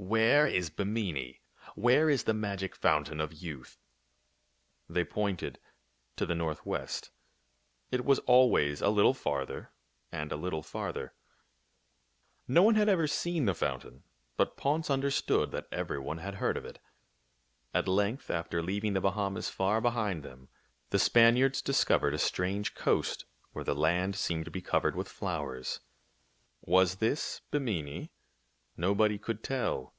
Where 0.10 0.46
is 0.46 0.70
Bimini? 0.70 1.42
Where 1.74 2.08
is 2.08 2.24
the 2.24 2.32
magic 2.32 2.74
foun 2.74 3.04
tain 3.04 3.20
of 3.20 3.34
youth?" 3.34 3.76
They 4.88 5.04
pointed 5.04 5.58
to 6.16 6.24
the 6.24 6.34
northwest. 6.34 7.10
It 7.90 8.06
was 8.06 8.18
always 8.20 8.80
a 8.80 8.88
little 8.88 9.12
farther 9.12 9.72
and 10.10 10.32
a 10.32 10.36
little 10.36 10.62
farther. 10.62 11.12
No 12.48 12.62
one 12.62 12.76
had 12.76 12.88
THE 12.88 12.92
FOUNTAIN 12.92 12.94
OF 12.94 12.98
YOUTH 12.98 12.98
2/ 13.00 13.02
ever 13.02 13.06
seen 13.08 13.44
the 13.44 13.54
fountain, 13.54 14.02
but 14.38 14.56
Ponce 14.56 14.88
understood 14.88 15.50
that 15.50 15.68
every 15.70 15.98
one 15.98 16.16
had 16.16 16.36
heard 16.36 16.56
of 16.56 16.64
it. 16.64 16.78
At 17.74 17.86
length, 17.86 18.30
after 18.30 18.62
leaving 18.62 18.94
the 18.94 19.02
Bahamas 19.02 19.50
far 19.50 19.82
behind 19.82 20.22
them, 20.22 20.48
the 20.88 20.98
Spaniards 20.98 21.60
discovered 21.60 22.14
a 22.14 22.18
strange 22.18 22.74
coast 22.74 23.26
where 23.52 23.64
the 23.66 23.74
land 23.74 24.16
seemed 24.16 24.46
to 24.46 24.50
be 24.50 24.62
covered 24.62 24.96
with 24.96 25.10
flowers. 25.10 25.80
Was 26.62 26.96
this 26.96 27.42
Bimini? 27.50 28.10
Nobody 28.76 29.18
could 29.18 29.42
tell. 29.44 29.94